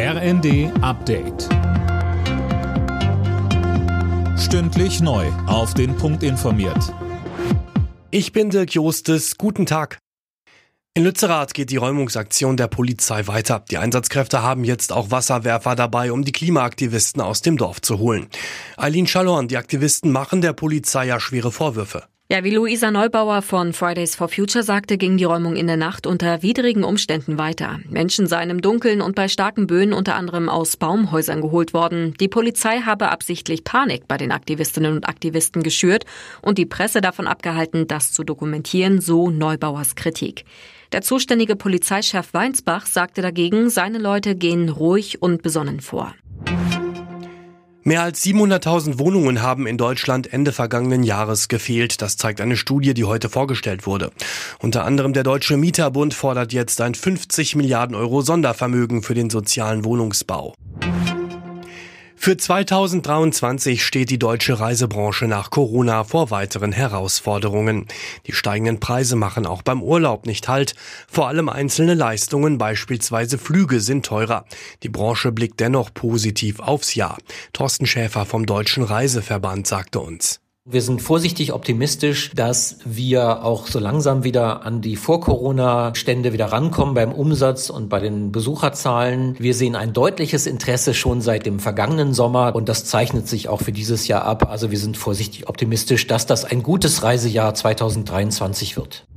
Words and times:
RND 0.00 0.70
Update. 0.80 1.48
Stündlich 4.38 5.00
neu. 5.00 5.26
Auf 5.48 5.74
den 5.74 5.96
Punkt 5.96 6.22
informiert. 6.22 6.94
Ich 8.12 8.30
bin 8.30 8.50
Dirk 8.50 8.74
Jostes. 8.74 9.36
Guten 9.38 9.66
Tag. 9.66 9.98
In 10.94 11.02
Lützerath 11.02 11.52
geht 11.52 11.70
die 11.70 11.78
Räumungsaktion 11.78 12.56
der 12.56 12.68
Polizei 12.68 13.26
weiter. 13.26 13.64
Die 13.72 13.78
Einsatzkräfte 13.78 14.40
haben 14.40 14.62
jetzt 14.62 14.92
auch 14.92 15.10
Wasserwerfer 15.10 15.74
dabei, 15.74 16.12
um 16.12 16.24
die 16.24 16.30
Klimaaktivisten 16.30 17.20
aus 17.20 17.42
dem 17.42 17.56
Dorf 17.56 17.80
zu 17.80 17.98
holen. 17.98 18.28
Eileen 18.76 19.08
Schallorn, 19.08 19.48
die 19.48 19.56
Aktivisten 19.56 20.12
machen 20.12 20.42
der 20.42 20.52
Polizei 20.52 21.06
ja 21.06 21.18
schwere 21.18 21.50
Vorwürfe. 21.50 22.04
Ja, 22.30 22.44
wie 22.44 22.50
Luisa 22.50 22.90
Neubauer 22.90 23.40
von 23.40 23.72
Fridays 23.72 24.14
for 24.14 24.28
Future 24.28 24.62
sagte, 24.62 24.98
ging 24.98 25.16
die 25.16 25.24
Räumung 25.24 25.56
in 25.56 25.66
der 25.66 25.78
Nacht 25.78 26.06
unter 26.06 26.42
widrigen 26.42 26.84
Umständen 26.84 27.38
weiter. 27.38 27.80
Menschen 27.88 28.26
seien 28.26 28.50
im 28.50 28.60
Dunkeln 28.60 29.00
und 29.00 29.14
bei 29.14 29.28
starken 29.28 29.66
Böen 29.66 29.94
unter 29.94 30.14
anderem 30.14 30.50
aus 30.50 30.76
Baumhäusern 30.76 31.40
geholt 31.40 31.72
worden. 31.72 32.12
Die 32.20 32.28
Polizei 32.28 32.80
habe 32.80 33.08
absichtlich 33.08 33.64
Panik 33.64 34.06
bei 34.08 34.18
den 34.18 34.30
Aktivistinnen 34.30 34.94
und 34.94 35.08
Aktivisten 35.08 35.62
geschürt 35.62 36.04
und 36.42 36.58
die 36.58 36.66
Presse 36.66 37.00
davon 37.00 37.26
abgehalten, 37.26 37.86
das 37.86 38.12
zu 38.12 38.24
dokumentieren, 38.24 39.00
so 39.00 39.30
Neubauers 39.30 39.94
Kritik. 39.94 40.44
Der 40.92 41.00
zuständige 41.00 41.56
Polizeichef 41.56 42.34
Weinsbach 42.34 42.84
sagte 42.84 43.22
dagegen, 43.22 43.70
seine 43.70 43.96
Leute 43.96 44.34
gehen 44.34 44.68
ruhig 44.68 45.22
und 45.22 45.40
besonnen 45.40 45.80
vor. 45.80 46.14
Mehr 47.88 48.02
als 48.02 48.22
700.000 48.22 48.98
Wohnungen 48.98 49.40
haben 49.40 49.66
in 49.66 49.78
Deutschland 49.78 50.30
Ende 50.30 50.52
vergangenen 50.52 51.02
Jahres 51.02 51.48
gefehlt. 51.48 52.02
Das 52.02 52.18
zeigt 52.18 52.42
eine 52.42 52.58
Studie, 52.58 52.92
die 52.92 53.04
heute 53.04 53.30
vorgestellt 53.30 53.86
wurde. 53.86 54.10
Unter 54.58 54.84
anderem 54.84 55.14
der 55.14 55.22
Deutsche 55.22 55.56
Mieterbund 55.56 56.12
fordert 56.12 56.52
jetzt 56.52 56.82
ein 56.82 56.94
50 56.94 57.56
Milliarden 57.56 57.96
Euro 57.96 58.20
Sondervermögen 58.20 59.02
für 59.02 59.14
den 59.14 59.30
sozialen 59.30 59.86
Wohnungsbau. 59.86 60.52
Für 62.20 62.36
2023 62.36 63.84
steht 63.84 64.10
die 64.10 64.18
deutsche 64.18 64.58
Reisebranche 64.58 65.26
nach 65.26 65.50
Corona 65.50 66.02
vor 66.02 66.30
weiteren 66.30 66.72
Herausforderungen. 66.72 67.86
Die 68.26 68.32
steigenden 68.32 68.80
Preise 68.80 69.14
machen 69.14 69.46
auch 69.46 69.62
beim 69.62 69.82
Urlaub 69.82 70.26
nicht 70.26 70.48
Halt. 70.48 70.74
Vor 71.06 71.28
allem 71.28 71.48
einzelne 71.48 71.94
Leistungen, 71.94 72.58
beispielsweise 72.58 73.38
Flüge, 73.38 73.80
sind 73.80 74.04
teurer. 74.04 74.44
Die 74.82 74.88
Branche 74.88 75.30
blickt 75.30 75.60
dennoch 75.60 75.94
positiv 75.94 76.58
aufs 76.58 76.96
Jahr. 76.96 77.18
Thorsten 77.52 77.86
Schäfer 77.86 78.26
vom 78.26 78.46
Deutschen 78.46 78.82
Reiseverband 78.82 79.68
sagte 79.68 80.00
uns. 80.00 80.40
Wir 80.70 80.82
sind 80.82 81.00
vorsichtig 81.00 81.54
optimistisch, 81.54 82.30
dass 82.34 82.76
wir 82.84 83.42
auch 83.42 83.68
so 83.68 83.78
langsam 83.78 84.22
wieder 84.22 84.66
an 84.66 84.82
die 84.82 84.96
Vor-Corona-Stände 84.96 86.34
wieder 86.34 86.52
rankommen 86.52 86.92
beim 86.92 87.12
Umsatz 87.12 87.70
und 87.70 87.88
bei 87.88 88.00
den 88.00 88.32
Besucherzahlen. 88.32 89.34
Wir 89.38 89.54
sehen 89.54 89.76
ein 89.76 89.94
deutliches 89.94 90.46
Interesse 90.46 90.92
schon 90.92 91.22
seit 91.22 91.46
dem 91.46 91.58
vergangenen 91.58 92.12
Sommer 92.12 92.54
und 92.54 92.68
das 92.68 92.84
zeichnet 92.84 93.28
sich 93.28 93.48
auch 93.48 93.62
für 93.62 93.72
dieses 93.72 94.08
Jahr 94.08 94.24
ab. 94.24 94.50
Also 94.50 94.70
wir 94.70 94.78
sind 94.78 94.98
vorsichtig 94.98 95.48
optimistisch, 95.48 96.06
dass 96.06 96.26
das 96.26 96.44
ein 96.44 96.62
gutes 96.62 97.02
Reisejahr 97.02 97.54
2023 97.54 98.76
wird. 98.76 99.07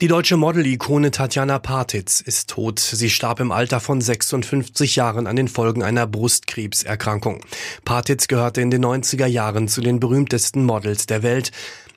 Die 0.00 0.08
deutsche 0.08 0.38
Model-Ikone 0.38 1.10
Tatjana 1.10 1.58
Partitz 1.58 2.22
ist 2.22 2.48
tot. 2.48 2.78
Sie 2.78 3.10
starb 3.10 3.38
im 3.38 3.52
Alter 3.52 3.80
von 3.80 4.00
56 4.00 4.96
Jahren 4.96 5.26
an 5.26 5.36
den 5.36 5.46
Folgen 5.46 5.82
einer 5.82 6.06
Brustkrebserkrankung. 6.06 7.44
Partitz 7.84 8.26
gehörte 8.26 8.62
in 8.62 8.70
den 8.70 8.82
90er 8.82 9.26
Jahren 9.26 9.68
zu 9.68 9.82
den 9.82 10.00
berühmtesten 10.00 10.64
Models 10.64 11.04
der 11.04 11.22
Welt. 11.22 11.50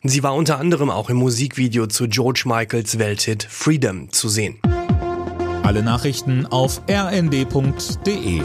Sie 0.04 0.22
war 0.22 0.36
unter 0.36 0.60
anderem 0.60 0.90
auch 0.90 1.10
im 1.10 1.16
Musikvideo 1.16 1.88
zu 1.88 2.10
George 2.10 2.44
Michaels 2.45 3.00
Welthit 3.00 3.48
Freedom 3.50 4.12
zu 4.12 4.28
sehen. 4.28 4.60
Alle 5.64 5.82
Nachrichten 5.82 6.45
auf 6.45 6.82
rnd.de 6.90 8.42